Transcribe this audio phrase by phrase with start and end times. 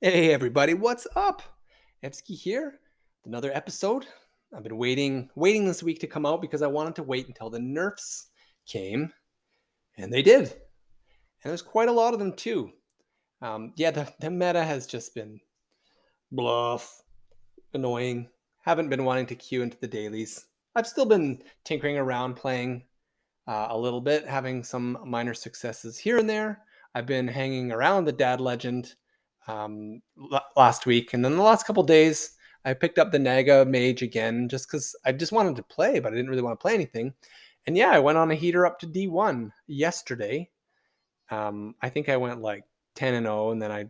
[0.00, 1.42] Hey everybody, what's up?
[2.04, 2.78] Evsky here.
[3.24, 4.06] Another episode.
[4.56, 7.50] I've been waiting waiting this week to come out because I wanted to wait until
[7.50, 8.28] the nerfs
[8.64, 9.12] came.
[9.96, 10.42] And they did.
[10.42, 12.70] And there's quite a lot of them too.
[13.42, 15.40] Um, yeah, the, the meta has just been
[16.30, 17.02] bluff,
[17.74, 18.28] annoying.
[18.60, 20.46] Haven't been wanting to queue into the dailies.
[20.76, 22.84] I've still been tinkering around playing
[23.48, 26.62] uh, a little bit, having some minor successes here and there.
[26.94, 28.94] I've been hanging around the Dad Legend
[29.48, 30.00] um,
[30.56, 32.32] last week, and then the last couple days,
[32.64, 36.12] I picked up the Naga Mage again, just because I just wanted to play, but
[36.12, 37.14] I didn't really want to play anything.
[37.66, 40.48] And yeah, I went on a heater up to D1 yesterday.
[41.30, 43.86] Um, I think I went like 10 and 0, and then I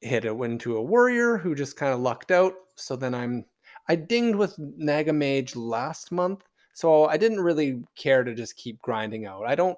[0.00, 2.54] hit a win to a warrior who just kind of lucked out.
[2.76, 3.44] So then I'm
[3.88, 8.80] I dinged with Naga Mage last month, so I didn't really care to just keep
[8.82, 9.44] grinding out.
[9.46, 9.76] I don't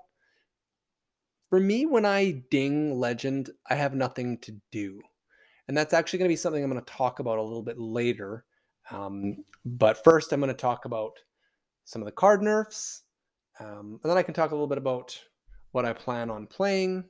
[1.52, 5.02] for me, when I ding legend, I have nothing to do.
[5.68, 7.78] And that's actually going to be something I'm going to talk about a little bit
[7.78, 8.46] later.
[8.90, 11.12] Um, but first, I'm going to talk about
[11.84, 13.02] some of the card nerfs.
[13.60, 15.14] Um, and then I can talk a little bit about
[15.72, 17.04] what I plan on playing.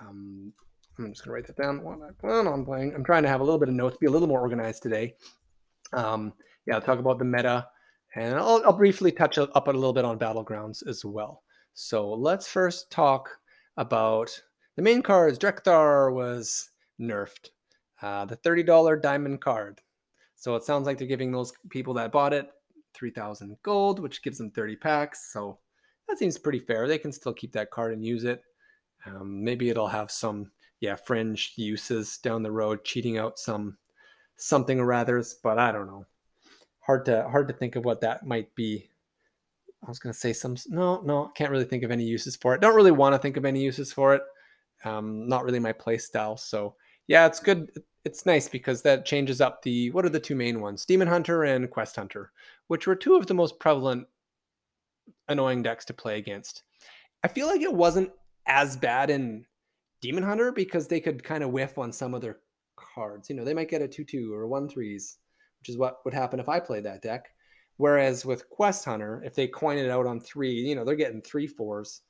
[0.00, 0.52] Um,
[0.98, 1.84] I'm just going to write that down.
[1.84, 2.92] What I plan on playing.
[2.92, 5.14] I'm trying to have a little bit of notes, be a little more organized today.
[5.92, 6.32] Um,
[6.66, 7.68] yeah, I'll talk about the meta.
[8.16, 11.44] And I'll, I'll briefly touch up a little bit on Battlegrounds as well.
[11.74, 13.28] So let's first talk
[13.76, 14.40] about
[14.76, 15.38] the main cards.
[15.38, 17.50] Drekthar was nerfed.
[18.02, 19.80] Uh, the $30 diamond card.
[20.36, 22.50] So it sounds like they're giving those people that bought it
[22.94, 25.32] 3,000 gold, which gives them 30 packs.
[25.32, 25.58] So
[26.08, 26.86] that seems pretty fair.
[26.86, 28.42] They can still keep that card and use it.
[29.06, 33.76] Um, maybe it'll have some, yeah, fringe uses down the road, cheating out some
[34.36, 36.06] something or others, but I don't know.
[36.80, 38.90] Hard to hard to think of what that might be.
[39.84, 40.56] I was going to say some.
[40.68, 42.60] No, no, can't really think of any uses for it.
[42.60, 44.22] Don't really want to think of any uses for it.
[44.84, 46.36] Um, not really my play style.
[46.36, 47.70] So yeah, it's good.
[48.04, 49.90] It's nice because that changes up the.
[49.90, 50.84] What are the two main ones?
[50.84, 52.32] Demon Hunter and Quest Hunter,
[52.68, 54.06] which were two of the most prevalent
[55.28, 56.62] annoying decks to play against.
[57.22, 58.10] I feel like it wasn't
[58.46, 59.46] as bad in
[60.00, 62.38] Demon Hunter because they could kind of whiff on some of their
[62.76, 63.30] cards.
[63.30, 65.16] You know, they might get a 2 2 or 1 3s,
[65.60, 67.30] which is what would happen if I played that deck.
[67.76, 71.22] Whereas with Quest Hunter, if they coin it out on three, you know, they're getting
[71.22, 72.02] three fours.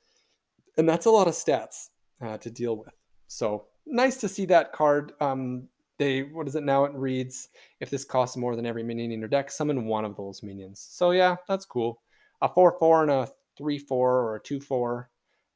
[0.77, 1.89] And that's a lot of stats
[2.21, 2.93] uh, to deal with.
[3.27, 5.13] So nice to see that card.
[5.19, 5.67] Um,
[5.97, 6.85] they, what is it now?
[6.85, 7.49] It reads
[7.79, 10.85] if this costs more than every minion in your deck, summon one of those minions.
[10.91, 12.01] So yeah, that's cool.
[12.41, 15.09] A 4 4 and a 3 4 or a 2 4.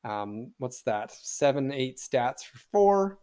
[0.05, 1.11] Um, what's that?
[1.11, 3.19] Seven, eight stats for four.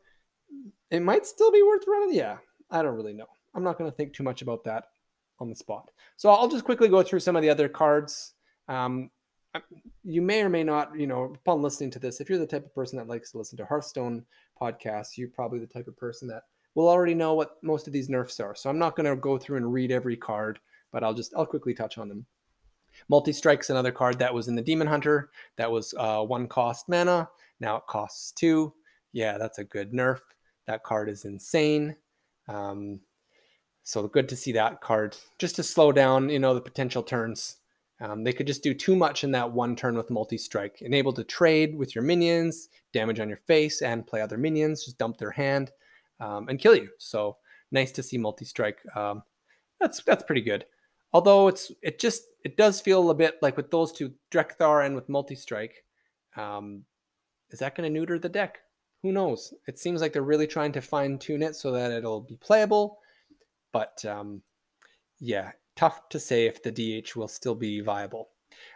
[0.90, 2.14] It might still be worth running.
[2.14, 2.36] Yeah,
[2.70, 3.26] I don't really know.
[3.54, 4.84] I'm not going to think too much about that
[5.40, 5.90] on the spot.
[6.16, 8.34] So I'll just quickly go through some of the other cards.
[8.68, 9.10] Um,
[10.04, 12.64] you may or may not, you know, upon listening to this, if you're the type
[12.64, 14.24] of person that likes to listen to Hearthstone
[14.60, 18.08] podcasts, you're probably the type of person that will already know what most of these
[18.08, 18.54] nerfs are.
[18.54, 20.58] So I'm not going to go through and read every card,
[20.92, 22.26] but I'll just I'll quickly touch on them.
[23.08, 25.30] Multi Strike's another card that was in the Demon Hunter.
[25.56, 27.28] That was uh, one cost mana.
[27.60, 28.72] Now it costs two.
[29.12, 30.20] Yeah, that's a good nerf.
[30.66, 31.96] That card is insane.
[32.48, 33.00] Um,
[33.86, 37.58] so good to see that card just to slow down, you know, the potential turns.
[38.00, 40.82] Um, they could just do too much in that one turn with multi strike.
[40.82, 44.84] Enable to trade with your minions, damage on your face, and play other minions.
[44.84, 45.70] Just dump their hand
[46.18, 46.88] um, and kill you.
[46.98, 47.36] So
[47.70, 48.80] nice to see multi strike.
[48.96, 49.22] Um,
[49.80, 50.66] that's that's pretty good.
[51.12, 54.96] Although it's it just it does feel a bit like with those two Drekthar and
[54.96, 55.84] with multi strike.
[56.36, 56.82] Um,
[57.50, 58.58] is that going to neuter the deck?
[59.02, 59.54] Who knows?
[59.68, 62.98] It seems like they're really trying to fine tune it so that it'll be playable
[63.76, 64.40] but um,
[65.20, 68.30] yeah, tough to say if the DH will still be viable.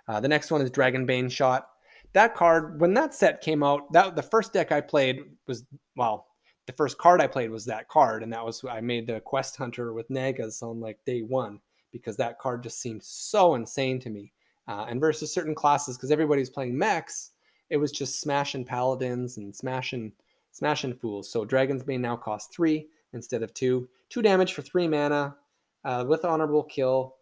[0.06, 1.69] Uh, the next one is Dragonbane Shot.
[2.12, 5.65] That card, when that set came out, that the first deck I played was
[5.97, 6.27] well,
[6.66, 9.56] the first card I played was that card, and that was I made the Quest
[9.56, 11.60] Hunter with Nagas on like day one
[11.93, 14.34] because that card just seemed so insane to me.
[14.69, 17.31] Uh, and versus certain classes, because everybody's playing mechs,
[17.71, 20.12] it was just smashing paladins and smashing
[20.53, 21.33] smashing fools.
[21.33, 23.89] So Dragon's Bane now costs three instead of two.
[24.09, 25.36] Two damage for three mana
[25.84, 27.16] uh, with honorable kill.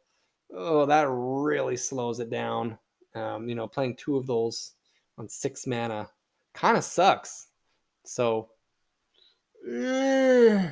[0.54, 2.78] Oh, that really slows it down.
[3.14, 4.72] Um, you know, playing two of those
[5.18, 6.08] on six mana
[6.54, 7.48] kind of sucks.
[8.04, 8.48] So
[9.66, 10.68] uh,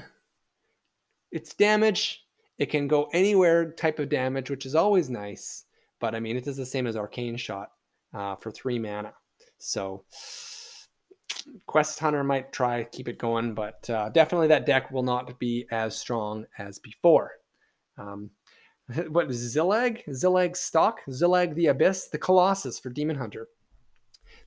[1.30, 2.24] it's damage.
[2.58, 5.64] It can go anywhere type of damage, which is always nice.
[6.00, 7.72] But I mean, it is the same as Arcane Shot
[8.14, 9.12] uh, for three mana.
[9.58, 10.04] So
[11.66, 15.38] Quest Hunter might try to keep it going, but uh, definitely that deck will not
[15.38, 17.32] be as strong as before.
[17.98, 18.31] Um,
[19.08, 20.56] what is Xhilag?
[20.56, 21.00] Stock?
[21.08, 22.08] Xhilag the Abyss?
[22.08, 23.48] The Colossus for Demon Hunter.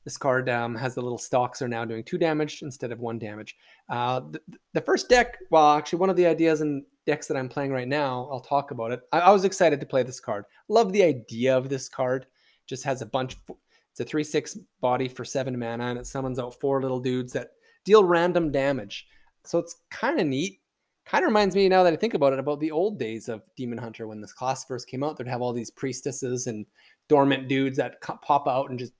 [0.06, 3.19] This card um, has the little stalks are now doing two damage instead of one
[3.19, 3.56] damage.
[3.90, 4.42] Uh, the,
[4.74, 7.88] the, first deck, well, actually, one of the ideas in decks that I'm playing right
[7.88, 9.02] now, I'll talk about it.
[9.12, 10.45] I, I, was excited to play this card.
[10.69, 12.28] Love the idea of this card.
[12.66, 13.36] Just has a bunch.
[13.50, 13.57] Of,
[14.00, 17.34] it's a three six body for seven mana, and it summons out four little dudes
[17.34, 17.50] that
[17.84, 19.07] deal random damage.
[19.44, 20.62] So it's kind of neat.
[21.06, 23.42] Kind of reminds me now that I think about it about the old days of
[23.57, 25.18] Demon Hunter when this class first came out.
[25.18, 26.66] They'd have all these priestesses and
[27.10, 28.94] dormant dudes that pop out and just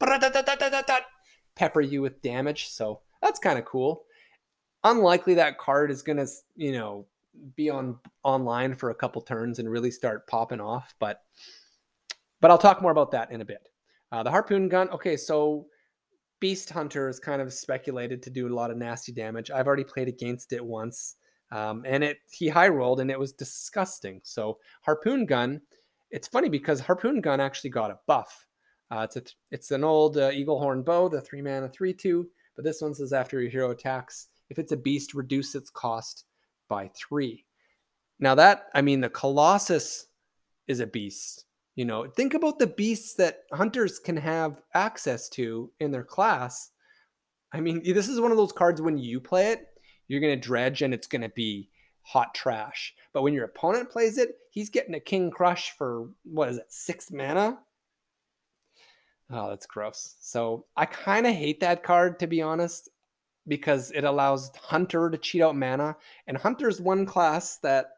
[1.56, 2.68] pepper you with damage.
[2.69, 4.04] So that's kind of cool.
[4.84, 6.25] Unlikely that card is gonna,
[6.56, 7.06] you know,
[7.56, 11.22] be on online for a couple turns and really start popping off, but
[12.42, 13.69] but I'll talk more about that in a bit.
[14.11, 14.89] Uh, the harpoon gun.
[14.89, 15.67] Okay, so
[16.39, 19.51] Beast Hunter is kind of speculated to do a lot of nasty damage.
[19.51, 21.15] I've already played against it once.
[21.51, 24.21] Um, and it he high rolled and it was disgusting.
[24.23, 25.61] So harpoon gun,
[26.11, 28.45] it's funny because harpoon gun actually got a buff.
[28.91, 32.29] Uh, it's a it's an old uh, eagle horn bow, the three mana three two.
[32.56, 36.25] But this one says after your hero attacks, if it's a beast, reduce its cost
[36.67, 37.45] by three.
[38.19, 40.07] Now that I mean the colossus
[40.67, 41.45] is a beast.
[41.80, 46.72] You know, think about the beasts that hunters can have access to in their class.
[47.54, 49.66] I mean, this is one of those cards when you play it,
[50.10, 51.70] you're going to dredge and it's going to be
[52.02, 52.94] hot trash.
[53.14, 56.66] But when your opponent plays it, he's getting a King Krush for what is it,
[56.68, 57.60] six mana?
[59.31, 60.16] Oh, that's gross.
[60.20, 62.90] So I kind of hate that card to be honest,
[63.48, 65.96] because it allows Hunter to cheat out mana,
[66.28, 67.92] and Hunter's one class that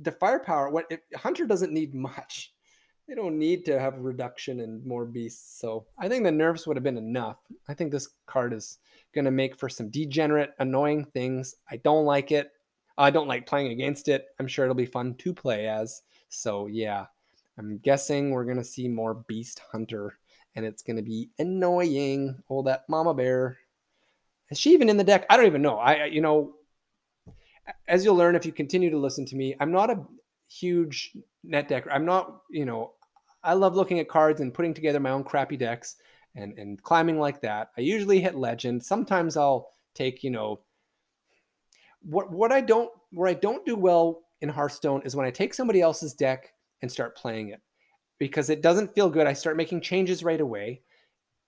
[0.00, 0.70] the firepower.
[0.70, 2.52] What if, Hunter doesn't need much.
[3.08, 5.58] They don't need to have reduction and more beasts.
[5.58, 7.38] So I think the nerfs would have been enough.
[7.66, 8.78] I think this card is
[9.14, 11.54] going to make for some degenerate, annoying things.
[11.70, 12.52] I don't like it.
[12.98, 14.26] I don't like playing against it.
[14.38, 16.02] I'm sure it'll be fun to play as.
[16.28, 17.06] So yeah,
[17.56, 20.18] I'm guessing we're going to see more Beast Hunter
[20.54, 22.42] and it's going to be annoying.
[22.50, 23.58] Oh, that mama bear.
[24.50, 25.24] Is she even in the deck?
[25.30, 25.78] I don't even know.
[25.78, 26.54] I, you know,
[27.86, 30.04] as you'll learn if you continue to listen to me, I'm not a
[30.48, 31.86] huge net deck.
[31.90, 32.92] I'm not, you know,
[33.42, 35.96] I love looking at cards and putting together my own crappy decks
[36.34, 37.70] and and climbing like that.
[37.76, 38.84] I usually hit legend.
[38.84, 40.60] Sometimes I'll take, you know,
[42.02, 45.54] what what I don't where I don't do well in Hearthstone is when I take
[45.54, 47.60] somebody else's deck and start playing it
[48.18, 49.26] because it doesn't feel good.
[49.26, 50.82] I start making changes right away.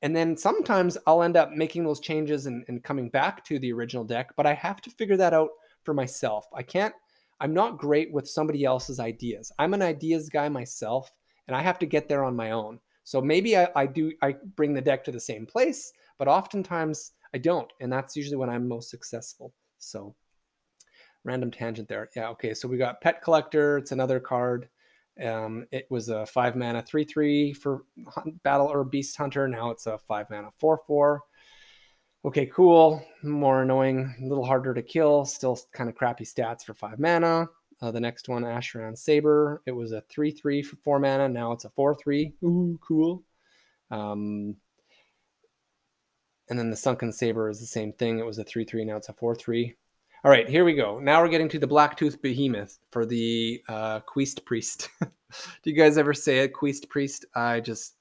[0.02, 3.72] And then sometimes I'll end up making those changes and, and coming back to the
[3.72, 5.50] original deck, but I have to figure that out
[5.94, 6.46] myself.
[6.54, 6.94] I can't,
[7.40, 9.50] I'm not great with somebody else's ideas.
[9.58, 11.10] I'm an ideas guy myself,
[11.46, 12.78] and I have to get there on my own.
[13.04, 17.12] So maybe I, I do I bring the deck to the same place, but oftentimes
[17.34, 19.52] I don't, and that's usually when I'm most successful.
[19.78, 20.14] So
[21.24, 22.08] random tangent there.
[22.14, 22.54] Yeah, okay.
[22.54, 23.78] So we got Pet Collector.
[23.78, 24.68] It's another card.
[25.24, 27.84] Um, it was a five mana three three for
[28.44, 29.48] Battle or Beast Hunter.
[29.48, 31.22] Now it's a five mana four four.
[32.24, 33.02] Okay, cool.
[33.22, 35.24] More annoying, a little harder to kill.
[35.24, 37.48] Still kind of crappy stats for five mana.
[37.80, 39.62] Uh, the next one, Azsharan Saber.
[39.66, 41.28] It was a 3 3 for 4 mana.
[41.28, 42.34] Now it's a 4 3.
[42.44, 43.22] Ooh, cool.
[43.90, 44.56] Um,
[46.50, 48.18] and then the Sunken Saber is the same thing.
[48.18, 48.84] It was a 3 3.
[48.84, 49.74] Now it's a 4 3.
[50.22, 50.98] All right, here we go.
[50.98, 54.90] Now we're getting to the Blacktooth Behemoth for the uh, Quest Priest.
[55.00, 57.24] Do you guys ever say it, Quest Priest?
[57.34, 57.94] I just,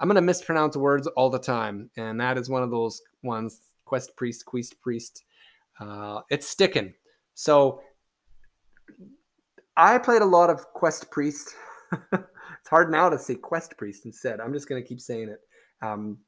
[0.00, 1.88] I'm going to mispronounce words all the time.
[1.96, 5.24] And that is one of those ones Quest Priest, Quest Priest.
[5.80, 6.94] Uh, it's sticking.
[7.34, 7.80] So
[9.76, 11.54] I played a lot of Quest Priest.
[12.12, 14.40] it's hard now to say Quest Priest instead.
[14.40, 15.40] I'm just going to keep saying it.
[15.82, 16.18] Um,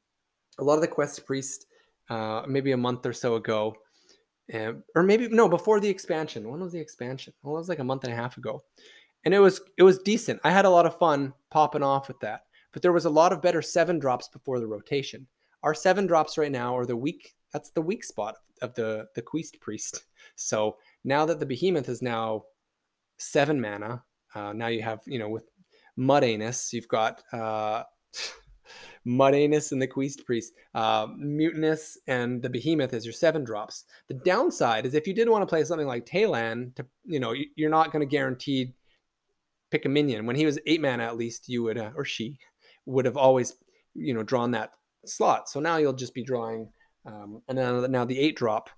[0.59, 1.67] a lot of the Quest Priest,
[2.09, 3.75] uh, maybe a month or so ago,
[4.53, 6.49] uh, or maybe no, before the expansion.
[6.49, 7.33] When was the expansion?
[7.43, 8.63] Well, it was like a month and a half ago,
[9.23, 10.41] and it was it was decent.
[10.43, 12.43] I had a lot of fun popping off with that.
[12.73, 15.27] But there was a lot of better seven drops before the rotation.
[15.63, 17.33] Our seven drops right now are the weak.
[17.51, 20.03] That's the weak spot of the the Quest Priest.
[20.35, 22.45] So now that the Behemoth is now
[23.17, 24.03] seven mana.
[24.33, 25.43] Uh, now you have, you know, with
[25.99, 27.83] Mutanus, you've got uh,
[29.05, 33.83] Mutanus and the Quest Priest, uh, Mutanus and the Behemoth as your seven drops.
[34.07, 37.33] The downside is if you did want to play something like Talon, to you know,
[37.55, 38.73] you're not going to guarantee
[39.71, 40.25] pick a minion.
[40.25, 42.37] When he was eight mana, at least you would, uh, or she
[42.85, 43.55] would have always,
[43.93, 44.71] you know, drawn that
[45.05, 45.49] slot.
[45.49, 46.69] So now you'll just be drawing,
[47.05, 48.69] um, and then now the eight drop.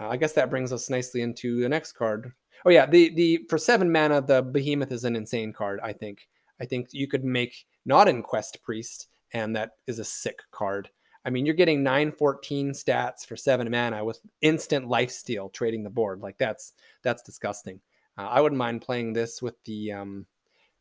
[0.00, 2.32] Uh, I guess that brings us nicely into the next card,
[2.64, 5.80] Oh yeah, the the for seven mana, the behemoth is an insane card.
[5.82, 6.28] I think.
[6.60, 10.90] I think you could make not in Quest Priest, and that is a sick card.
[11.24, 15.90] I mean, you're getting 914 stats for seven mana with instant life steal trading the
[15.90, 16.20] board.
[16.20, 17.80] Like that's that's disgusting.
[18.16, 20.26] Uh, I wouldn't mind playing this with the um,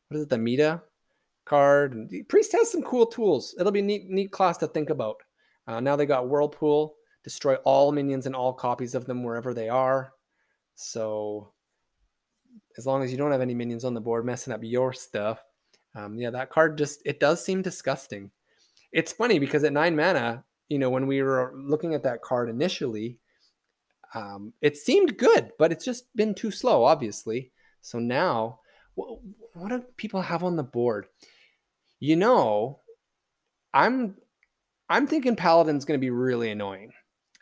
[0.08, 0.82] what is it, the Meta
[1.48, 1.94] card.
[1.94, 3.56] And Priest has some cool tools.
[3.60, 5.18] It'll be neat neat class to think about.
[5.68, 9.70] Uh, now they got Whirlpool, destroy all minions and all copies of them wherever they
[9.70, 10.14] are.
[10.76, 11.52] So
[12.78, 15.44] as long as you don't have any minions on the board messing up your stuff,
[15.96, 18.32] um, yeah, that card just it does seem disgusting.
[18.92, 22.50] It's funny because at nine mana, you know, when we were looking at that card
[22.50, 23.20] initially,
[24.14, 27.52] um, it seemed good, but it's just been too slow, obviously.
[27.82, 28.60] So now,
[28.96, 29.20] what,
[29.54, 31.08] what do people have on the board?
[32.00, 32.80] You know,
[33.74, 34.16] I'm
[34.90, 36.92] I'm thinking Paladin's going to be really annoying.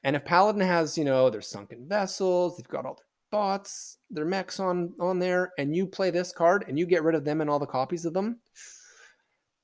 [0.03, 4.25] And if Paladin has, you know, their sunken vessels, they've got all their thoughts, their
[4.25, 7.41] mechs on on there, and you play this card and you get rid of them
[7.41, 8.39] and all the copies of them,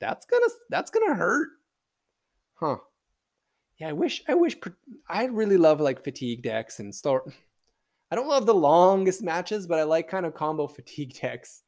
[0.00, 1.50] that's gonna that's gonna hurt,
[2.54, 2.76] huh?
[3.78, 4.56] Yeah, I wish I wish
[5.08, 7.32] I really love like fatigue decks and start.
[8.10, 11.62] I don't love the longest matches, but I like kind of combo fatigue decks,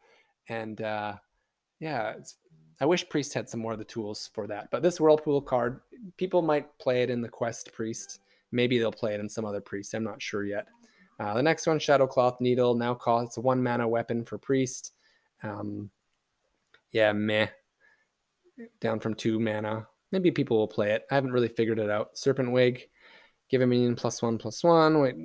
[0.49, 1.14] and uh,
[1.81, 2.14] yeah,
[2.81, 4.71] I wish Priest had some more of the tools for that.
[4.71, 5.81] But this Whirlpool card,
[6.16, 8.21] people might play it in the Quest Priest.
[8.52, 9.95] Maybe they'll play it in some other Priest.
[9.95, 10.66] I'm not sure yet.
[11.21, 14.93] Uh, the next one, Shadowcloth Needle, now costs one mana weapon for Priest.
[15.43, 15.90] Um,
[16.90, 17.49] yeah, meh.
[18.81, 19.87] Down from two mana.
[20.11, 21.04] Maybe people will play it.
[21.11, 22.16] I haven't really figured it out.
[22.16, 22.88] Serpent Wig,
[23.50, 25.00] give a minion plus one plus one.
[25.00, 25.16] Wait,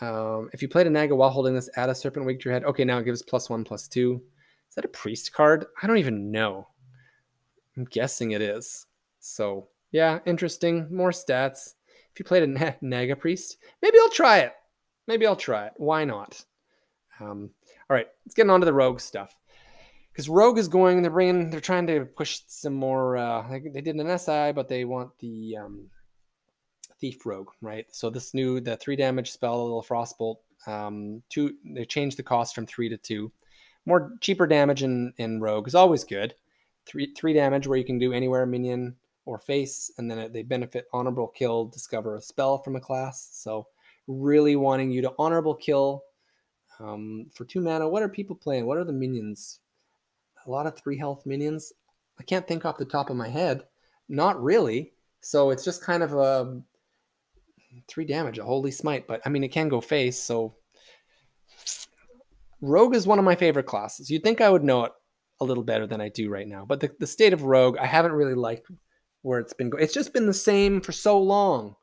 [0.00, 2.54] um, if you played a Naga while holding this, add a Serpent Wig to your
[2.54, 2.64] head.
[2.64, 4.22] Okay, now it gives plus one plus two.
[4.74, 5.66] Is that a Priest card?
[5.80, 6.66] I don't even know.
[7.76, 8.86] I'm guessing it is.
[9.20, 10.88] So yeah, interesting.
[10.90, 11.74] More stats.
[12.12, 14.52] If you played a Naga Priest, maybe I'll try it.
[15.06, 15.74] Maybe I'll try it.
[15.76, 16.44] Why not?
[17.20, 17.50] Um,
[17.88, 19.36] all right, let's get on to the rogue stuff.
[20.10, 23.16] Because rogue is going, they're bringing, they're trying to push some more.
[23.16, 25.88] Uh, they did an SI, but they want the um,
[27.00, 27.86] thief rogue, right?
[27.92, 30.38] So this new, the three damage spell, a little frostbolt.
[30.66, 33.30] Um, two, they changed the cost from three to two.
[33.86, 36.34] More cheaper damage in in rogue is always good.
[36.86, 40.86] Three three damage where you can do anywhere minion or face, and then they benefit
[40.92, 43.30] honorable kill, discover a spell from a class.
[43.32, 43.66] So
[44.06, 46.04] really wanting you to honorable kill
[46.78, 47.88] um, for two mana.
[47.88, 48.66] What are people playing?
[48.66, 49.60] What are the minions?
[50.46, 51.72] A lot of three health minions.
[52.18, 53.62] I can't think off the top of my head.
[54.08, 54.92] Not really.
[55.20, 56.60] So it's just kind of a
[57.88, 59.06] three damage, a holy smite.
[59.06, 60.20] But I mean, it can go face.
[60.20, 60.54] So
[62.64, 64.10] Rogue is one of my favorite classes.
[64.10, 64.92] You'd think I would know it
[65.40, 66.64] a little better than I do right now.
[66.64, 68.70] But the, the state of Rogue, I haven't really liked
[69.20, 69.82] where it's been going.
[69.82, 71.76] It's just been the same for so long.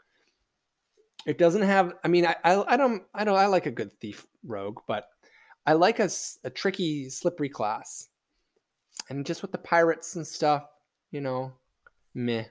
[1.28, 1.94] It doesn't have.
[2.04, 5.06] I mean, I, I, I don't I don't I like a good thief rogue, but
[5.68, 6.10] I like a,
[6.44, 8.10] a tricky, slippery class.
[9.10, 10.64] And just with the pirates and stuff,
[11.12, 11.54] you know,
[12.16, 12.46] meh.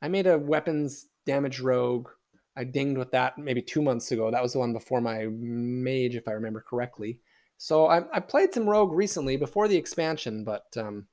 [0.00, 2.10] I made a weapons damage rogue.
[2.56, 4.30] I dinged with that maybe two months ago.
[4.30, 7.18] That was the one before my mage, if I remember correctly.
[7.58, 11.06] So I, I played some rogue recently before the expansion, but um,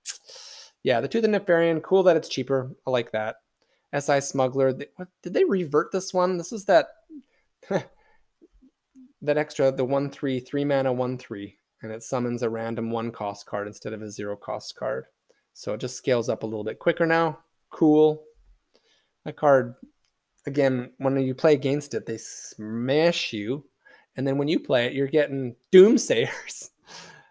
[0.84, 2.72] yeah, the Tooth and Nefarian, cool that it's cheaper.
[2.86, 3.38] I like that.
[3.98, 4.74] SI Smuggler.
[4.96, 6.38] What, did they revert this one?
[6.38, 6.88] This is that
[7.70, 13.12] that extra the one three three mana one three, and it summons a random one
[13.12, 15.06] cost card instead of a zero cost card.
[15.54, 17.40] So it just scales up a little bit quicker now.
[17.70, 18.24] Cool.
[19.24, 19.76] That card,
[20.46, 23.64] again, when you play against it, they smash you,
[24.16, 26.70] and then when you play it, you're getting doomsayers.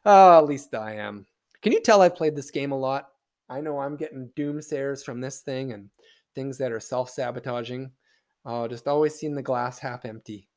[0.04, 1.26] oh, at least I am.
[1.62, 3.08] Can you tell I've played this game a lot?
[3.48, 5.90] I know I'm getting doomsayers from this thing, and
[6.34, 7.90] things that are self sabotaging.
[8.44, 10.48] Uh, just always seeing the glass half empty.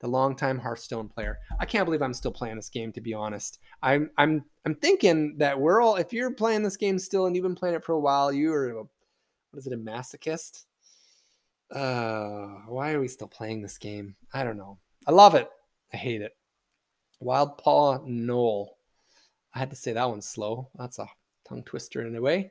[0.00, 1.38] The longtime Hearthstone player.
[1.58, 2.92] I can't believe I'm still playing this game.
[2.92, 5.96] To be honest, I'm I'm I'm thinking that we're all.
[5.96, 8.52] If you're playing this game still and you've been playing it for a while, you
[8.52, 8.88] are a, what
[9.56, 9.72] is it?
[9.72, 10.64] A masochist?
[11.70, 14.14] Uh, why are we still playing this game?
[14.32, 14.78] I don't know.
[15.06, 15.48] I love it.
[15.94, 16.36] I hate it.
[17.20, 18.70] Wild Paw Gnoll.
[19.54, 20.68] I had to say that one's slow.
[20.74, 21.06] That's a
[21.48, 22.50] tongue twister in a way.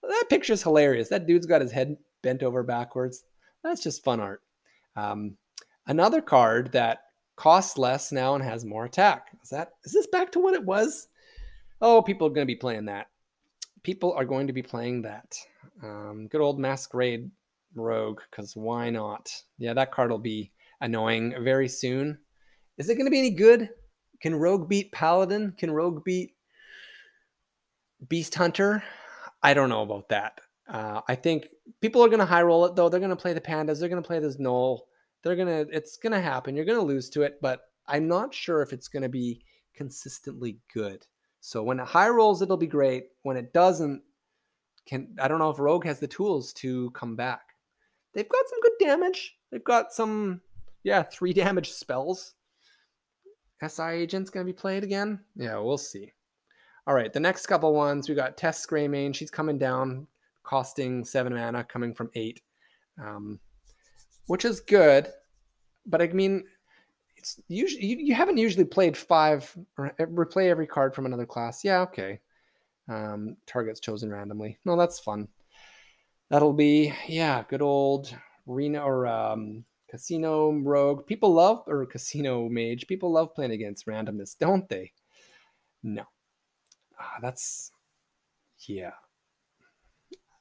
[0.00, 1.08] That picture's hilarious.
[1.08, 3.24] That dude's got his head bent over backwards.
[3.64, 4.42] That's just fun art.
[4.94, 5.36] Um,
[5.88, 9.36] another card that costs less now and has more attack.
[9.42, 11.08] Is that is this back to what it was?
[11.82, 13.08] Oh, people are going to be playing that.
[13.82, 15.36] People are going to be playing that.
[15.82, 17.28] Um, good old Masquerade
[17.74, 19.32] Rogue, because why not?
[19.58, 22.18] Yeah, that card will be annoying very soon.
[22.78, 23.70] Is it going to be any good?
[24.20, 25.54] Can Rogue beat Paladin?
[25.56, 26.34] Can Rogue beat
[28.08, 28.82] Beast Hunter?
[29.42, 30.40] I don't know about that.
[30.68, 31.48] Uh, I think
[31.80, 32.88] people are going to high roll it though.
[32.88, 33.78] They're going to play the pandas.
[33.78, 34.80] They're going to play this Gnoll.
[35.22, 35.76] They're going to.
[35.76, 36.56] It's going to happen.
[36.56, 39.42] You're going to lose to it, but I'm not sure if it's going to be
[39.74, 41.06] consistently good.
[41.40, 43.08] So when it high rolls, it'll be great.
[43.22, 44.02] When it doesn't,
[44.86, 47.42] can I don't know if Rogue has the tools to come back.
[48.14, 49.36] They've got some good damage.
[49.50, 50.40] They've got some,
[50.84, 52.33] yeah, three damage spells.
[53.66, 55.20] SI agent's going to be played again.
[55.36, 56.12] Yeah, we'll see.
[56.86, 59.14] All right, the next couple ones we got Tess Greymane.
[59.14, 60.06] She's coming down
[60.42, 62.40] costing seven mana, coming from eight.
[63.02, 63.40] um,
[64.26, 65.08] which is good.
[65.86, 66.44] But I mean,
[67.16, 71.64] it's usually you, you haven't usually played five replay every card from another class.
[71.64, 72.20] Yeah, okay.
[72.88, 74.58] Um, targets chosen randomly.
[74.64, 75.28] No, that's fun.
[76.30, 78.14] That'll be yeah, good old
[78.46, 79.64] Reno or um,
[79.94, 81.06] Casino Rogue.
[81.06, 82.88] People love or Casino Mage.
[82.88, 84.90] People love playing against randomness, don't they?
[85.84, 86.02] No,
[86.98, 87.70] ah, that's
[88.66, 88.90] yeah,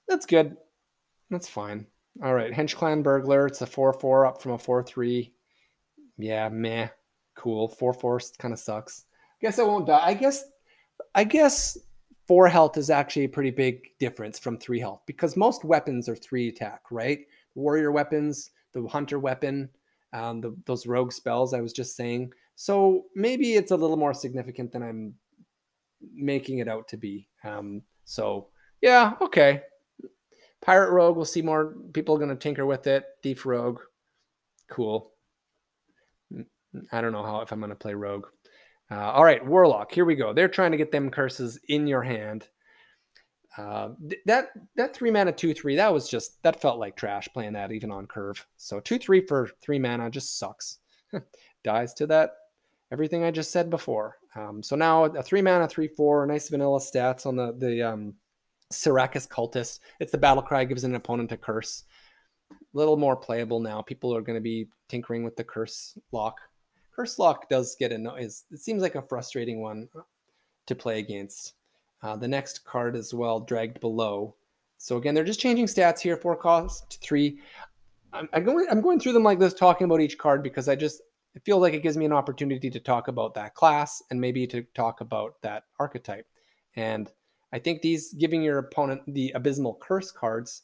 [0.07, 0.57] that's good.
[1.29, 1.85] That's fine.
[2.23, 3.45] All right, Hench Clan Burglar.
[3.45, 5.31] It's a four-four up from a four-three.
[6.17, 6.87] Yeah, meh.
[7.35, 7.67] Cool.
[7.67, 9.05] Four-four kind of sucks.
[9.39, 10.03] Guess I won't die.
[10.03, 10.45] I guess.
[11.13, 11.77] I guess
[12.27, 16.15] four health is actually a pretty big difference from three health because most weapons are
[16.15, 17.19] three attack, right?
[17.53, 19.69] Warrior weapons, the hunter weapon,
[20.13, 22.31] um, the, those rogue spells I was just saying.
[22.55, 25.15] So maybe it's a little more significant than I'm
[26.13, 27.27] making it out to be.
[27.43, 28.49] Um, so
[28.81, 29.61] yeah, okay.
[30.61, 33.05] Pirate rogue, we'll see more people going to tinker with it.
[33.21, 33.81] Thief rogue,
[34.69, 35.11] cool.
[36.91, 38.27] I don't know how if I'm going to play rogue.
[38.89, 39.91] Uh, all right, Warlock.
[39.91, 40.33] Here we go.
[40.33, 42.47] They're trying to get them curses in your hand.
[43.57, 47.27] Uh, th- that that three mana two three that was just that felt like trash
[47.33, 48.45] playing that even on curve.
[48.57, 50.79] So two three for three mana just sucks.
[51.63, 52.31] Dies to that
[52.91, 54.17] everything I just said before.
[54.35, 58.15] Um, so now a three mana three four nice vanilla stats on the the um,
[58.71, 59.79] Sira'kess cultist.
[59.99, 61.83] It's the battle cry gives an opponent a curse.
[62.51, 63.81] A little more playable now.
[63.81, 66.39] People are going to be tinkering with the curse lock
[66.95, 69.89] Curse Lock does get a is it seems like a frustrating one
[70.67, 71.53] to play against.
[72.03, 74.35] Uh, the next card as well dragged below.
[74.77, 76.17] So again, they're just changing stats here.
[76.17, 77.39] Four cost to three.
[78.11, 80.75] I'm, I'm, going I'm going through them like this, talking about each card because I
[80.75, 81.01] just
[81.35, 84.45] I feel like it gives me an opportunity to talk about that class and maybe
[84.47, 86.27] to talk about that archetype.
[86.75, 87.09] And
[87.53, 90.63] I think these giving your opponent the abysmal curse cards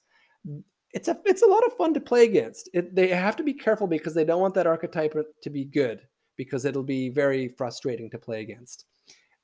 [0.94, 2.70] it's a it's a lot of fun to play against.
[2.74, 6.02] It, they have to be careful because they don't want that archetype to be good
[6.36, 8.86] because it'll be very frustrating to play against.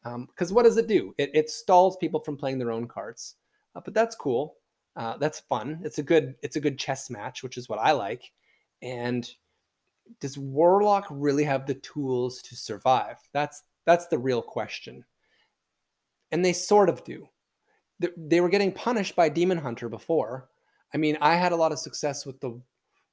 [0.06, 1.16] Because um, what does it do?
[1.18, 3.36] It, it, stalls people from playing their own cards,
[3.76, 4.56] uh, but that's cool.
[4.96, 5.82] Uh, that's fun.
[5.84, 8.32] It's a good it's a good chess match, which is what I like.
[8.84, 9.28] And
[10.20, 13.18] does Warlock really have the tools to survive?
[13.34, 15.04] That's that's the real question.
[16.32, 17.28] And they sort of do.
[18.18, 20.50] They, were getting punished by Demon Hunter before.
[20.94, 22.60] I mean, I had a lot of success with the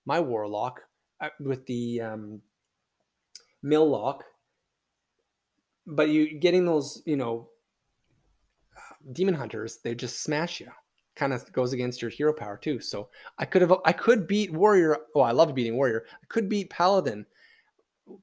[0.06, 0.80] my Warlock
[1.20, 2.42] uh, with the um,
[3.62, 4.24] mill lock,
[5.86, 7.48] but you getting those, you know,
[9.12, 10.68] demon hunters, they just smash you.
[11.14, 12.80] Kind of goes against your hero power too.
[12.80, 14.96] So I could have, I could beat warrior.
[15.14, 16.04] Oh, I love beating warrior.
[16.10, 17.26] I could beat paladin.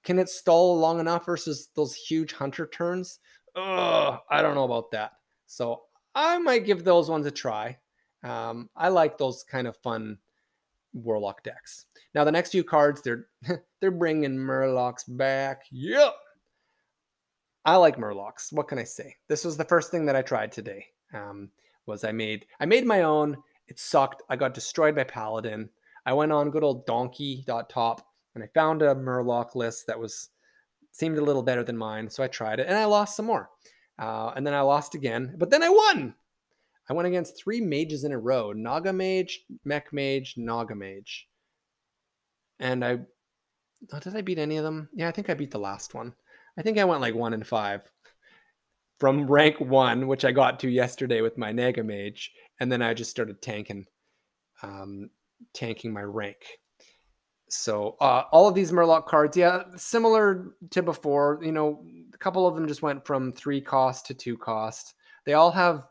[0.03, 3.19] Can it stall long enough versus those huge hunter turns?
[3.55, 5.13] Ugh, I don't know about that.
[5.45, 5.83] So
[6.15, 7.77] I might give those ones a try.
[8.23, 10.17] Um, I like those kind of fun
[10.93, 11.85] warlock decks.
[12.15, 13.27] Now the next few cards, they're
[13.79, 15.63] they're bringing murlocs back.
[15.71, 16.13] Yep.
[17.65, 18.51] I like murlocs.
[18.51, 19.15] What can I say?
[19.27, 20.85] This was the first thing that I tried today.
[21.13, 21.49] Um,
[21.85, 23.37] was I made I made my own.
[23.67, 24.23] It sucked.
[24.29, 25.69] I got destroyed by Paladin.
[26.05, 28.01] I went on good old donkey.top
[28.35, 30.29] and I found a murloc list that was
[30.91, 32.09] seemed a little better than mine.
[32.09, 33.49] So I tried it and I lost some more.
[33.99, 36.15] Uh, and then I lost again, but then I won.
[36.89, 41.27] I went against three mages in a row Naga Mage, Mech Mage, Naga Mage.
[42.59, 42.99] And I.
[44.01, 44.89] Did I beat any of them?
[44.93, 46.13] Yeah, I think I beat the last one.
[46.59, 47.89] I think I went like one in five
[48.99, 52.33] from rank one, which I got to yesterday with my Naga Mage.
[52.59, 53.85] And then I just started tanking,
[54.61, 55.09] um,
[55.53, 56.35] tanking my rank.
[57.47, 61.39] So uh, all of these Murloc cards, yeah, similar to before.
[61.41, 64.95] You know, a couple of them just went from three cost to two cost.
[65.25, 65.85] They all have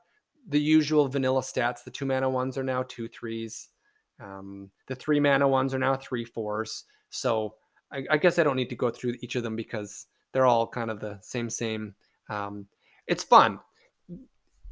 [0.46, 1.82] the usual vanilla stats.
[1.82, 3.70] The two mana ones are now two threes.
[4.20, 6.84] Um, the three mana ones are now three fours.
[7.08, 7.54] So
[7.90, 10.66] I, I, guess I don't need to go through each of them because they're all
[10.66, 11.94] kind of the same, same.
[12.28, 12.66] Um,
[13.06, 13.60] it's fun.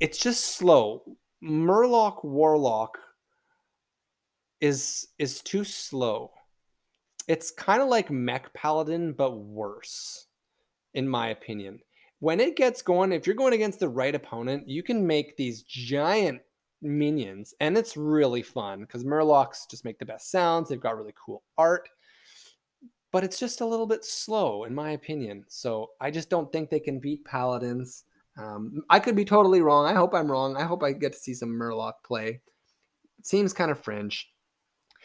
[0.00, 1.02] It's just slow.
[1.42, 2.98] Murloc Warlock
[4.60, 6.32] is is too slow.
[7.28, 10.26] It's kind of like Mech Paladin, but worse,
[10.94, 11.80] in my opinion
[12.20, 15.62] when it gets going, if you're going against the right opponent, you can make these
[15.62, 16.40] giant
[16.82, 20.68] minions, and it's really fun because Murlocs just make the best sounds.
[20.68, 21.88] They've got really cool art,
[23.16, 25.42] but it's just a little bit slow, in my opinion.
[25.48, 28.04] So I just don't think they can beat Paladins.
[28.36, 29.86] Um, I could be totally wrong.
[29.86, 30.54] I hope I'm wrong.
[30.54, 32.42] I hope I get to see some Murloc play.
[33.18, 34.30] It seems kind of fringe.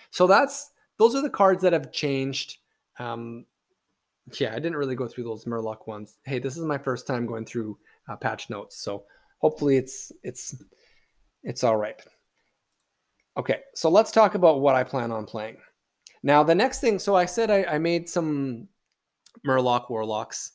[0.10, 2.58] So that's those are the cards that have changed.
[3.00, 3.45] Um,
[4.38, 6.17] yeah, I didn't really go through those Murloc ones.
[6.26, 7.78] Hey, this is my first time going through
[8.10, 9.06] uh, patch notes, so
[9.38, 10.62] hopefully it's it's
[11.43, 12.02] it's all right.
[13.38, 15.56] Okay, so let's talk about what I plan on playing.
[16.23, 18.67] Now, the next thing, so I said I, I made some
[19.45, 20.51] Murloc Warlocks,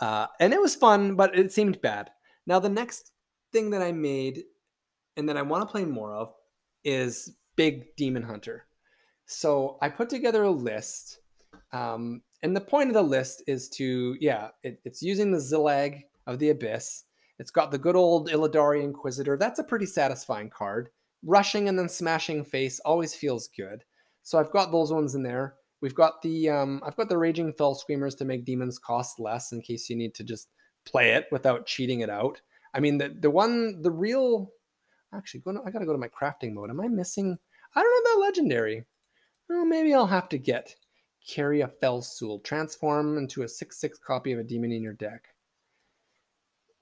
[0.00, 2.10] uh, and it was fun, but it seemed bad.
[2.46, 3.12] Now, the next
[3.52, 4.44] thing that I made
[5.16, 6.32] and that I want to play more of
[6.84, 8.66] is Big Demon Hunter.
[9.26, 11.18] So I put together a list,
[11.72, 16.02] um, and the point of the list is to, yeah, it, it's using the Xhilag
[16.26, 17.04] of the Abyss.
[17.40, 19.36] It's got the good old Illidari Inquisitor.
[19.36, 20.90] That's a pretty satisfying card.
[21.24, 23.82] Rushing and then smashing face always feels good.
[24.28, 25.54] So I've got those ones in there.
[25.80, 29.52] We've got the um, I've got the Raging Fell Screamers to make demons cost less
[29.52, 30.48] in case you need to just
[30.84, 32.38] play it without cheating it out.
[32.74, 34.50] I mean the the one the real
[35.14, 36.68] actually going I gotta go to my crafting mode.
[36.68, 37.38] Am I missing?
[37.74, 38.84] I don't know that legendary.
[39.48, 40.76] Well, maybe I'll have to get
[41.26, 45.24] Caria Felsoul, transform into a six six copy of a demon in your deck.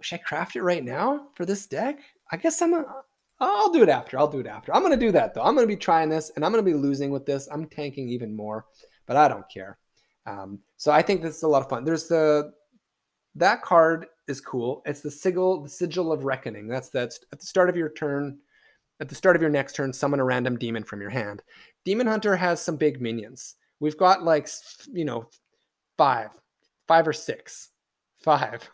[0.02, 2.00] Should I craft it right now for this deck?
[2.32, 3.04] I guess I'm a,
[3.38, 4.18] I'll do it after.
[4.18, 4.75] I'll do it after.
[4.75, 5.42] I'm going to do that though.
[5.42, 7.49] I'm going to be trying this and I'm going to be losing with this.
[7.53, 8.64] I'm tanking even more,
[9.07, 9.79] but I don't care.
[10.27, 11.85] Um, so I think this is a lot of fun.
[11.85, 12.53] There's the
[13.37, 14.83] that card is cool.
[14.87, 16.66] It's the sigil, the sigil of reckoning.
[16.66, 18.38] That's that's at the start of your turn.
[18.99, 21.42] At the start of your next turn, summon a random demon from your hand.
[21.85, 23.57] Demon Hunter has some big minions.
[23.79, 24.49] We've got like
[24.90, 25.29] you know
[25.99, 26.31] five,
[26.88, 27.68] five or six,
[28.22, 28.68] five.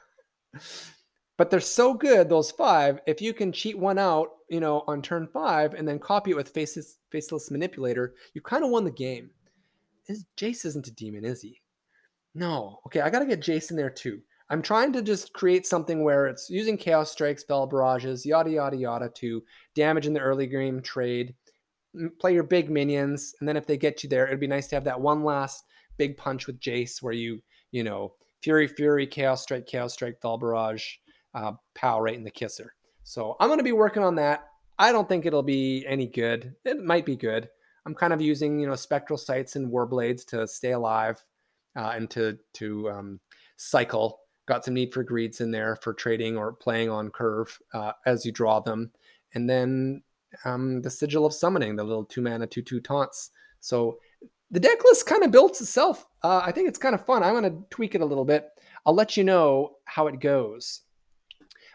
[1.39, 3.01] But they're so good, those five.
[3.07, 6.37] If you can cheat one out, you know, on turn five and then copy it
[6.37, 9.31] with faceless, faceless manipulator, you kind of won the game.
[10.09, 11.61] Is Jace isn't a demon, is he?
[12.35, 12.81] No.
[12.87, 14.21] Okay, I gotta get Jason there too.
[14.51, 18.77] I'm trying to just create something where it's using chaos strikes, fel barrages, yada yada
[18.77, 19.43] yada to
[19.75, 21.35] damage in the early game trade,
[22.21, 24.77] play your big minions, and then if they get you there, it'd be nice to
[24.77, 25.65] have that one last
[25.97, 27.41] big punch with Jace where you,
[27.71, 30.97] you know, Fury, Fury, Chaos Strike, Chaos Strike, Fel Barrage,
[31.35, 32.75] uh, right in the kisser.
[33.05, 34.49] So I'm going to be working on that.
[34.79, 36.55] I don't think it'll be any good.
[36.65, 37.49] It might be good.
[37.85, 41.23] I'm kind of using you know spectral sights and warblades to stay alive
[41.77, 43.21] uh, and to to um,
[43.57, 44.21] cycle.
[44.47, 48.25] Got some need for greeds in there for trading or playing on curve uh, as
[48.27, 48.91] you draw them,
[49.35, 50.03] and then
[50.45, 53.31] um, the sigil of summoning, the little two mana two two taunts.
[53.61, 53.99] So
[54.51, 56.07] the deck list kind of builds itself.
[56.23, 57.23] Uh, I think it's kind of fun.
[57.23, 58.49] I'm going to tweak it a little bit.
[58.85, 60.83] I'll let you know how it goes.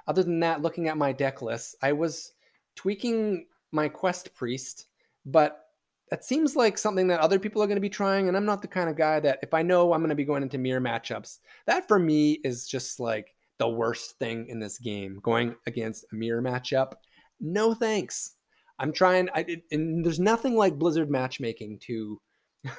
[0.08, 2.34] Other than that, looking at my deck list, I was
[2.76, 4.88] tweaking my quest priest,
[5.26, 5.66] but
[6.10, 8.28] that seems like something that other people are going to be trying.
[8.28, 10.24] And I'm not the kind of guy that if I know I'm going to be
[10.24, 14.78] going into mirror matchups, that for me is just like the worst thing in this
[14.78, 15.20] game.
[15.22, 16.94] Going against a mirror matchup,
[17.42, 18.36] no thanks.
[18.80, 22.22] I'm trying, I, and there's nothing like Blizzard matchmaking to.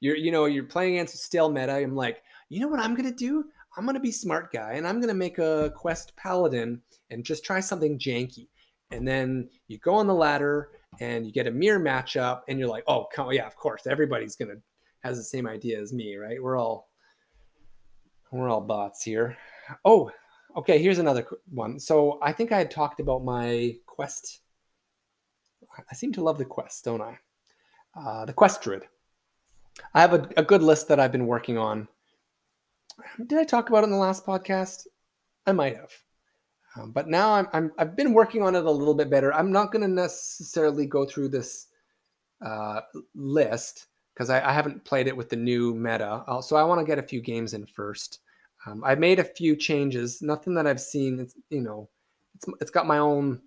[0.00, 1.74] you're, you know, you're playing against a stale meta.
[1.74, 3.44] I'm like, you know what I'm gonna do?
[3.78, 7.24] I'm going to be smart guy and I'm going to make a quest paladin and
[7.24, 8.48] just try something janky.
[8.90, 12.68] And then you go on the ladder and you get a mirror matchup and you're
[12.68, 14.60] like, oh, come, yeah, of course, everybody's going to
[15.04, 16.42] has the same idea as me, right?
[16.42, 16.88] We're all
[18.32, 19.36] we're all bots here.
[19.84, 20.10] Oh,
[20.56, 21.78] okay, here's another one.
[21.78, 24.40] So I think I had talked about my quest.
[25.90, 27.18] I seem to love the quest, don't I?
[27.94, 28.86] Uh, the quest druid.
[29.94, 31.86] I have a, a good list that I've been working on
[33.26, 34.86] did I talk about it in the last podcast?
[35.46, 35.92] I might have.
[36.76, 39.32] Um, but now I'm, I'm I've been working on it a little bit better.
[39.32, 41.66] I'm not going to necessarily go through this
[42.44, 42.80] uh,
[43.14, 46.22] list because I, I, haven't played it with the new meta.
[46.28, 48.20] Uh, so I want to get a few games in first.
[48.66, 50.22] Um, I've made a few changes.
[50.22, 51.18] Nothing that I've seen.
[51.18, 51.88] It's, you know,
[52.34, 53.40] it's it's got my own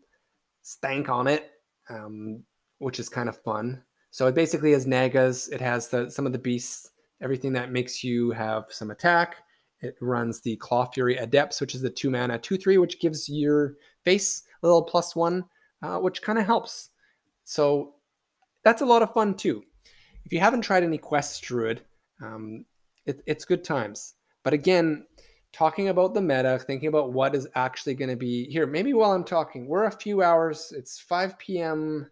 [0.63, 1.51] stank on it,
[1.89, 2.43] um,
[2.79, 3.83] which is kind of fun.
[4.09, 5.47] So it basically has Nagas.
[5.49, 6.89] It has the some of the beasts
[7.21, 9.37] everything that makes you have some attack.
[9.81, 13.27] It runs the Claw Fury Adepts, which is the two mana, two three, which gives
[13.27, 15.45] your face a little plus one,
[15.81, 16.89] uh, which kind of helps.
[17.43, 17.95] So
[18.63, 19.63] that's a lot of fun too.
[20.25, 21.81] If you haven't tried any Quest Druid,
[22.21, 22.65] um,
[23.05, 24.13] it, it's good times.
[24.43, 25.05] But again,
[25.51, 28.67] talking about the meta, thinking about what is actually going to be here.
[28.67, 30.73] Maybe while I'm talking, we're a few hours.
[30.75, 32.09] It's 5 p.m.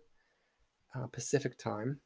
[0.96, 2.00] Uh, Pacific time.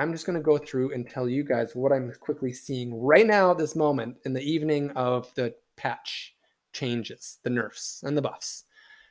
[0.00, 3.26] I'm just going to go through and tell you guys what I'm quickly seeing right
[3.26, 6.34] now at this moment in the evening of the patch
[6.72, 8.64] changes, the nerfs and the buffs.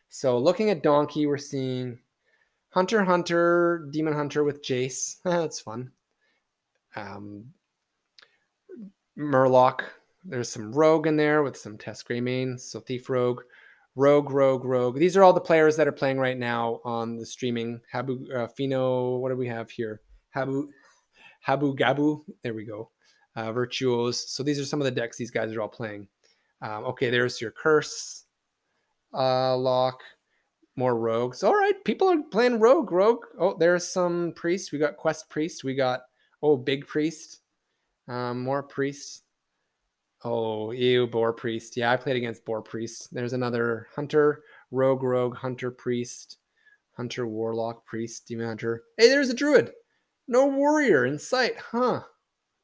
[0.10, 2.00] So looking at Donkey, we're seeing
[2.70, 5.16] Hunter Hunter, Demon Hunter with Jace.
[5.26, 5.92] That's fun.
[6.96, 7.46] Um,
[9.18, 9.82] Murloc.
[10.24, 12.60] There's some Rogue in there with some Tess Greymane.
[12.60, 13.42] So Thief Rogue.
[13.96, 15.00] Rogue, Rogue, Rogue.
[15.00, 17.82] These are all the players that are playing right now on the streaming.
[17.92, 20.02] Habu, uh, Fino, what do we have here?
[20.36, 20.70] Habu,
[21.40, 22.24] Habu Gabu.
[22.44, 22.92] There we go.
[23.36, 24.16] Uh, Virtuos.
[24.16, 26.08] So these are some of the decks these guys are all playing.
[26.62, 28.26] Um, okay, there's your Curse,
[29.14, 30.02] uh, Lock,
[30.76, 31.44] more rogues.
[31.44, 32.92] All right, people are playing rogue.
[32.92, 33.26] Rogue.
[33.40, 34.72] Oh, there's some priest.
[34.72, 35.64] We got quest priest.
[35.64, 36.02] We got
[36.42, 37.42] oh big priest.
[38.08, 39.24] Um, more priests.
[40.24, 41.78] Oh, ew, boar priest.
[41.78, 43.14] Yeah, I played against boar priest.
[43.14, 46.38] There's another hunter, rogue, rogue, hunter, priest,
[46.94, 48.84] hunter, warlock, priest, demon hunter.
[48.98, 49.72] Hey, there's a druid.
[50.28, 52.02] No warrior in sight, huh?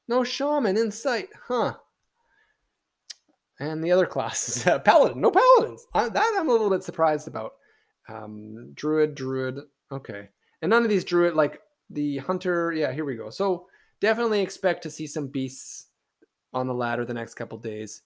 [0.07, 1.75] No shaman in sight, huh?
[3.59, 5.85] And the other classes, paladin, no paladins.
[5.93, 7.53] I, that I'm a little bit surprised about.
[8.09, 9.59] Um, druid, druid.
[9.91, 10.29] Okay.
[10.61, 12.73] And none of these druid, like the hunter.
[12.73, 13.29] Yeah, here we go.
[13.29, 13.67] So
[14.01, 15.87] definitely expect to see some beasts
[16.53, 18.01] on the ladder the next couple days.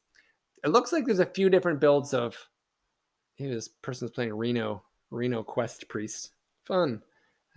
[0.63, 2.35] It looks like there's a few different builds of.
[3.35, 6.31] Hey, this person's playing Reno, Reno Quest Priest.
[6.65, 7.01] Fun.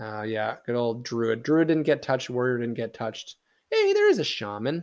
[0.01, 1.43] Uh, yeah, good old Druid.
[1.43, 2.31] Druid didn't get touched.
[2.31, 3.37] Warrior didn't get touched.
[3.71, 4.83] Hey, there is a Shaman.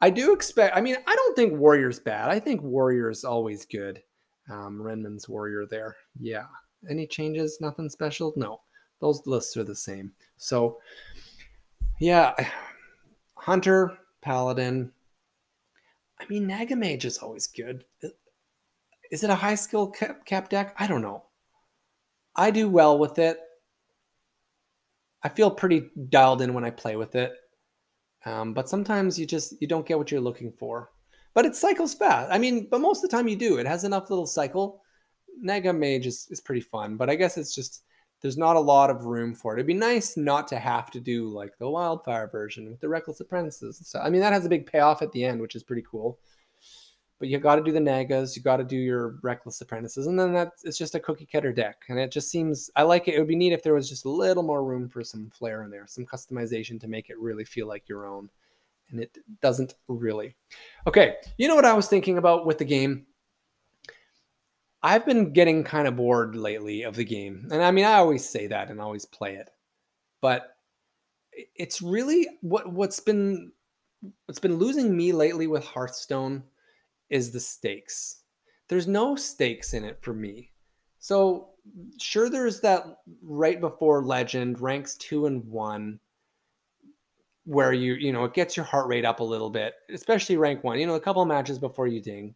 [0.00, 0.76] I do expect.
[0.76, 2.30] I mean, I don't think Warrior's bad.
[2.30, 4.02] I think Warrior's always good.
[4.50, 5.96] Um, Renman's warrior there.
[6.18, 6.46] Yeah.
[6.88, 7.58] Any changes?
[7.60, 8.32] Nothing special?
[8.36, 8.60] No.
[9.00, 10.12] Those lists are the same.
[10.36, 10.78] So,
[12.00, 12.34] yeah.
[13.34, 14.92] Hunter, Paladin.
[16.20, 17.84] I mean, Nagamage is always good.
[19.10, 20.74] Is it a high skill cap, cap deck?
[20.78, 21.24] I don't know.
[22.36, 23.38] I do well with it.
[25.22, 27.32] I feel pretty dialed in when I play with it.
[28.24, 30.90] Um, but sometimes you just you don't get what you're looking for
[31.38, 32.32] but it cycles fast.
[32.32, 33.58] I mean, but most of the time you do.
[33.58, 34.82] It has enough little cycle.
[35.40, 37.84] Naga Mage is, is pretty fun, but I guess it's just
[38.20, 39.58] there's not a lot of room for it.
[39.58, 43.20] It'd be nice not to have to do like the wildfire version with the reckless
[43.20, 43.80] apprentices.
[43.84, 46.18] So I mean that has a big payoff at the end, which is pretty cool.
[47.18, 50.18] But you got to do the nagas, you got to do your reckless apprentices, and
[50.18, 51.82] then that's it's just a cookie cutter deck.
[51.88, 53.14] And it just seems I like it.
[53.14, 55.62] It would be neat if there was just a little more room for some flair
[55.62, 58.30] in there, some customization to make it really feel like your own
[58.90, 60.34] and it doesn't really.
[60.86, 63.06] Okay, you know what I was thinking about with the game?
[64.82, 67.48] I've been getting kind of bored lately of the game.
[67.50, 69.50] And I mean, I always say that and always play it.
[70.20, 70.56] But
[71.54, 73.52] it's really what what's been
[74.26, 76.44] what's been losing me lately with Hearthstone
[77.10, 78.22] is the stakes.
[78.68, 80.52] There's no stakes in it for me.
[80.98, 81.50] So
[82.00, 82.84] sure there's that
[83.22, 86.00] right before legend ranks 2 and 1
[87.48, 90.62] where you you know it gets your heart rate up a little bit, especially rank
[90.62, 90.78] one.
[90.78, 92.34] You know, a couple of matches before you ding,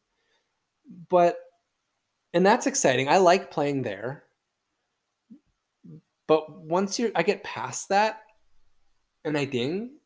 [1.10, 1.36] but
[2.32, 3.10] and that's exciting.
[3.10, 4.24] I like playing there,
[6.26, 8.22] but once you I get past that,
[9.24, 9.98] and I ding,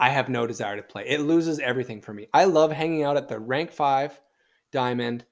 [0.00, 1.04] I have no desire to play.
[1.06, 2.26] It loses everything for me.
[2.32, 4.18] I love hanging out at the rank five
[4.72, 5.26] diamond,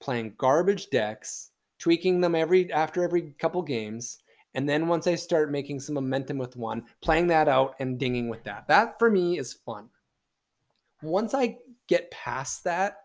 [0.00, 4.18] playing garbage decks, tweaking them every after every couple games,
[4.54, 8.30] and then once I start making some momentum with one, playing that out and dinging
[8.30, 8.66] with that.
[8.68, 9.90] That for me is fun.
[11.02, 12.96] Once I get past that,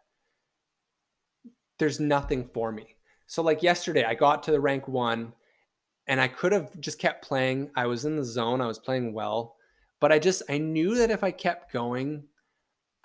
[1.77, 2.95] there's nothing for me.
[3.27, 5.33] So, like yesterday, I got to the rank one
[6.07, 7.71] and I could have just kept playing.
[7.75, 9.55] I was in the zone, I was playing well,
[10.01, 12.23] but I just, I knew that if I kept going,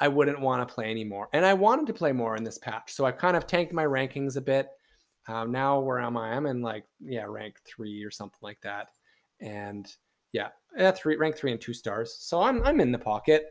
[0.00, 1.28] I wouldn't want to play anymore.
[1.32, 2.92] And I wanted to play more in this patch.
[2.92, 4.68] So I kind of tanked my rankings a bit.
[5.28, 6.32] Uh, now where am I?
[6.32, 8.88] I'm in like yeah rank three or something like that,
[9.40, 9.86] and
[10.32, 12.16] yeah, yeah three rank three and two stars.
[12.20, 13.48] So I'm I'm in the pocket.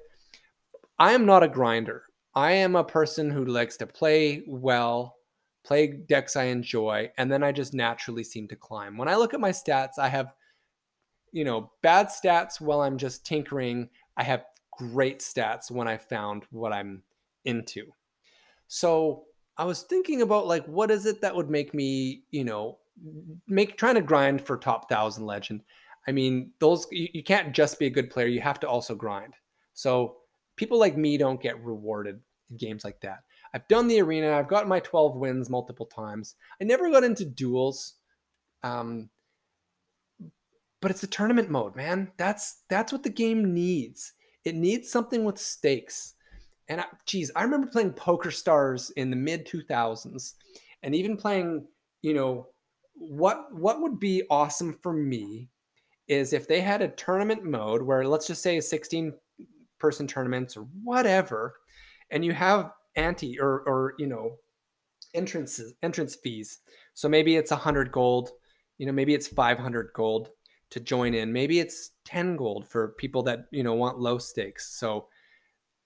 [1.00, 2.04] I am not a grinder.
[2.34, 5.16] I am a person who likes to play well,
[5.66, 8.98] play decks I enjoy, and then I just naturally seem to climb.
[8.98, 10.34] When I look at my stats, I have
[11.36, 13.90] you know bad stats while I'm just tinkering.
[14.16, 14.46] I have
[14.78, 17.04] great stats when I found what I'm
[17.44, 17.88] into.
[18.68, 19.26] So
[19.58, 22.78] I was thinking about like what is it that would make me, you know,
[23.48, 25.62] make trying to grind for top thousand legend.
[26.08, 28.96] I mean, those you, you can't just be a good player; you have to also
[28.96, 29.34] grind.
[29.74, 30.16] So
[30.56, 33.24] people like me don't get rewarded in games like that.
[33.54, 34.32] I've done the arena.
[34.38, 36.36] I've got my 12 wins multiple times.
[36.62, 37.96] I never got into duels.
[38.64, 39.10] Um,
[40.86, 42.12] but it's a tournament mode, man.
[42.16, 44.14] That's that's what the game needs.
[44.44, 46.14] It needs something with stakes
[46.68, 50.34] and I, geez, I remember playing Poker Stars in the mid 2000s,
[50.84, 51.66] and even playing,
[52.02, 52.48] you know,
[52.94, 55.50] what what would be awesome for me
[56.08, 59.14] is if they had a tournament mode where let's just say 16
[59.80, 61.56] person tournaments or whatever,
[62.12, 64.38] and you have anti or or you know
[65.14, 66.60] entrances entrance fees.
[66.94, 68.30] So maybe it's a hundred gold,
[68.78, 70.30] you know, maybe it's 500 gold
[70.72, 71.32] to join in.
[71.32, 74.78] Maybe it's 10 gold for people that you know want low stakes.
[74.78, 75.08] So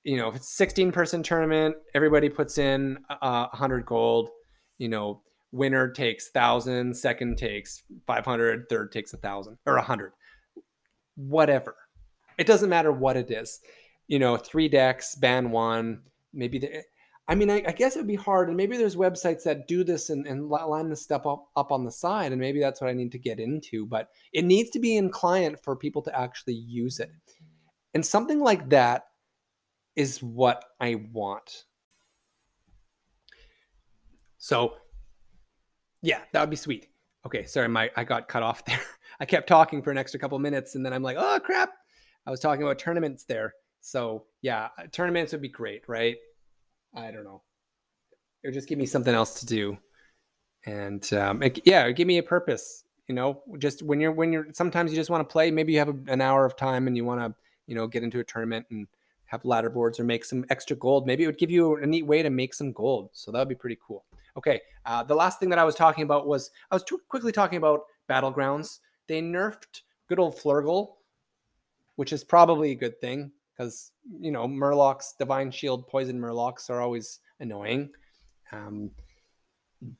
[0.03, 4.29] you know, if it's 16 person tournament, everybody puts in uh, 100 gold,
[4.77, 10.13] you know, winner takes 1000, second takes 500, third takes a 1000 or 100.
[11.15, 11.75] Whatever.
[12.37, 13.59] It doesn't matter what it is.
[14.07, 16.01] You know, three decks, ban one,
[16.33, 16.83] maybe the,
[17.29, 19.83] I mean, I, I, guess it would be hard, and maybe there's websites that do
[19.83, 22.89] this and, and line this stuff up, up on the side, and maybe that's what
[22.89, 23.85] I need to get into.
[23.85, 27.11] But it needs to be in client for people to actually use it,
[27.93, 29.03] and something like that
[29.95, 31.65] is what I want.
[34.39, 34.73] So,
[36.01, 36.87] yeah, that would be sweet.
[37.27, 38.81] Okay, sorry, my I got cut off there.
[39.19, 41.73] I kept talking for an extra couple minutes, and then I'm like, oh crap,
[42.25, 43.53] I was talking about tournaments there.
[43.81, 46.17] So yeah, tournaments would be great, right?
[46.95, 47.41] I don't know.
[48.43, 49.77] Would just give me something else to do,
[50.65, 52.85] and um, it, yeah, give me a purpose.
[53.07, 55.51] You know, just when you're when you're sometimes you just want to play.
[55.51, 57.35] Maybe you have a, an hour of time and you want to
[57.67, 58.87] you know get into a tournament and
[59.25, 61.05] have ladder boards or make some extra gold.
[61.05, 63.09] Maybe it would give you a neat way to make some gold.
[63.11, 64.05] So that would be pretty cool.
[64.37, 67.57] Okay, uh, the last thing that I was talking about was I was quickly talking
[67.57, 68.79] about battlegrounds.
[69.07, 70.93] They nerfed good old Flurgle,
[71.97, 76.81] which is probably a good thing because you know Murlocs, Divine Shield, Poison Murlocs are
[76.81, 77.89] always annoying.
[78.51, 78.91] Um,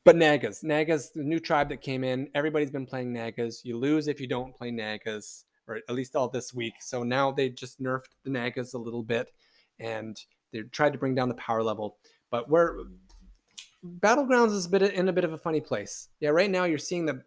[0.04, 3.63] but Nagas, Nagas, the new tribe that came in, everybody's been playing Nagas.
[3.63, 6.74] You lose if you don't play Nagas, or at least all this week.
[6.82, 9.32] So now they just nerfed the Nagas a little bit,
[9.80, 10.19] and
[10.52, 11.98] they tried to bring down the power level.
[12.32, 12.78] But where
[14.00, 16.10] Battlegrounds is a bit in a bit of a funny place.
[16.19, 17.24] Yeah, right now you're seeing the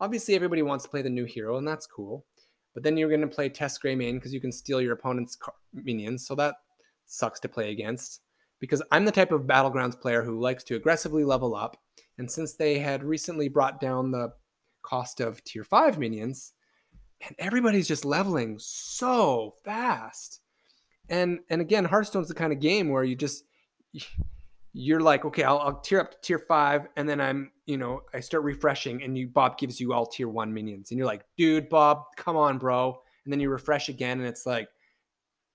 [0.00, 2.24] obviously everybody wants to play the new hero, and that's cool.
[2.76, 5.38] But then you're going to play Tess Greymane because you can steal your opponent's
[5.72, 6.26] minions.
[6.26, 6.56] So that
[7.06, 8.20] sucks to play against
[8.60, 11.78] because I'm the type of Battlegrounds player who likes to aggressively level up.
[12.18, 14.34] And since they had recently brought down the
[14.82, 16.52] cost of tier 5 minions,
[17.26, 20.42] and everybody's just leveling so fast.
[21.08, 23.44] And and again, Hearthstone's the kind of game where you just
[24.78, 28.02] you're like, okay, I'll, I'll tier up to tier five, and then I'm, you know,
[28.12, 31.24] I start refreshing, and you Bob gives you all tier one minions, and you're like,
[31.38, 34.68] dude, Bob, come on, bro, and then you refresh again, and it's like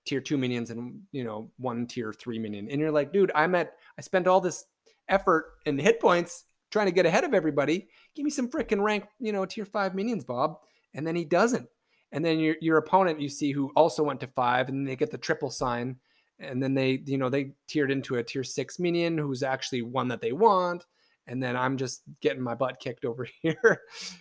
[0.04, 3.54] tier two minions and you know one tier three minion, and you're like, dude, I'm
[3.54, 4.64] at, I spent all this
[5.08, 7.88] effort and hit points trying to get ahead of everybody.
[8.16, 10.56] Give me some freaking rank, you know, tier five minions, Bob,
[10.94, 11.68] and then he doesn't,
[12.10, 15.12] and then your your opponent you see who also went to five, and they get
[15.12, 15.94] the triple sign
[16.42, 20.08] and then they you know they tiered into a tier six minion who's actually one
[20.08, 20.84] that they want
[21.26, 23.80] and then i'm just getting my butt kicked over here.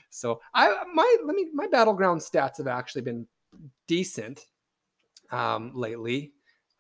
[0.10, 3.28] So i my let me my battleground stats have actually been
[3.88, 4.46] decent
[5.32, 6.34] um lately.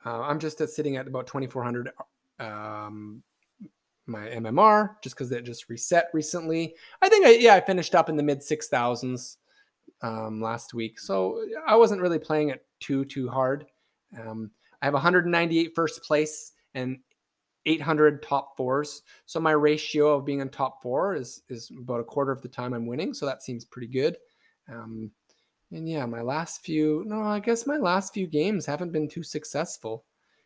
[0.06, 1.92] Uh, i'm just at sitting at about 2400
[2.40, 3.22] um
[4.08, 6.76] my mmr just because it just reset recently.
[7.02, 9.38] I think i yeah i finished up in the mid 6000s
[10.02, 11.00] um last week.
[11.00, 13.66] So i wasn't really playing it too too hard.
[14.20, 14.52] Um
[14.82, 16.98] I have 198 first place and
[17.66, 19.04] 800 top fours.
[19.26, 22.48] So my ratio of being in top four is is about a quarter of the
[22.48, 23.14] time I'm winning.
[23.14, 24.18] So that seems pretty good.
[24.72, 25.12] Um,
[25.72, 29.24] and yeah, my last few, no, I guess my last few games haven't been too
[29.24, 30.04] successful.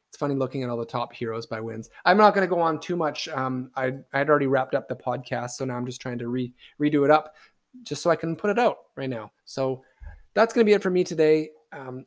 [0.10, 1.90] It's funny looking at all the top heroes by wins.
[2.06, 3.28] I'm not going to go on too much.
[3.30, 6.54] Um, I I'd already wrapped up the podcast, so now I'm just trying to re
[6.80, 7.36] redo it up,
[7.84, 9.32] just so I can put it out right now.
[9.46, 9.84] So
[10.34, 11.50] that's going to be it for me today.
[11.74, 12.06] Um,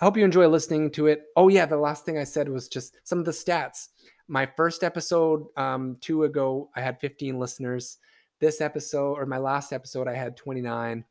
[0.00, 1.24] I hope you enjoy listening to it.
[1.34, 3.88] Oh, yeah, the last thing I said was just some of the stats.
[4.28, 7.98] My first episode, um, two ago, I had 15 listeners.
[8.38, 11.04] This episode, or my last episode, I had 29.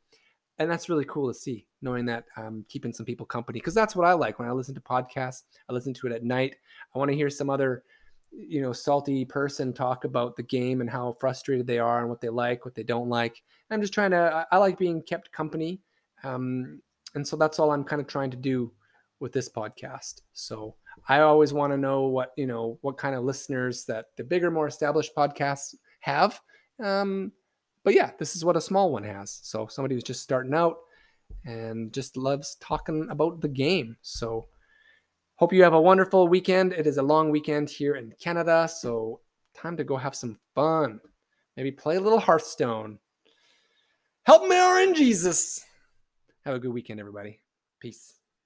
[0.59, 3.93] And that's really cool to see, knowing that I'm keeping some people company, because that's
[3.93, 5.43] what I like when I listen to podcasts.
[5.69, 6.55] I listen to it at night.
[6.95, 7.83] I want to hear some other,
[8.31, 12.21] you know, salty person talk about the game and how frustrated they are and what
[12.21, 13.43] they like, what they don't like.
[13.69, 15.81] I'm just trying to, I, I like being kept company.
[16.23, 16.81] Um,
[17.17, 18.71] and so that's all I'm kind of trying to do
[19.19, 20.21] with this podcast.
[20.33, 20.75] So
[21.09, 24.51] I always want to know what, you know, what kind of listeners that the bigger,
[24.51, 26.39] more established podcasts have.
[26.79, 27.31] Um,
[27.83, 29.39] but yeah, this is what a small one has.
[29.41, 30.77] So somebody who's just starting out
[31.43, 33.97] and just loves talking about the game.
[34.03, 34.45] So
[35.37, 36.71] hope you have a wonderful weekend.
[36.71, 38.69] It is a long weekend here in Canada.
[38.71, 39.21] So
[39.55, 40.99] time to go have some fun.
[41.55, 42.99] Maybe play a little Hearthstone.
[44.21, 45.63] Help me, RNGesus.
[46.47, 47.41] Have a good weekend, everybody.
[47.81, 48.16] Peace.